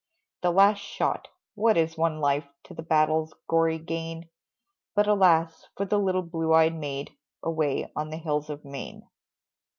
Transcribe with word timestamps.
The 0.41 0.49
last 0.49 0.79
shot! 0.79 1.27
What 1.53 1.77
is 1.77 1.95
one 1.95 2.19
life 2.19 2.47
To 2.63 2.73
the 2.73 2.81
battle's 2.81 3.35
gory 3.47 3.77
gain? 3.77 4.29
But, 4.95 5.05
alas, 5.05 5.67
for 5.77 5.85
the 5.85 5.99
little 5.99 6.23
blue 6.23 6.53
eyed 6.55 6.73
maid 6.73 7.11
Away 7.43 7.91
on 7.95 8.09
the 8.09 8.17
hills 8.17 8.49
of 8.49 8.65
Maine! 8.65 9.07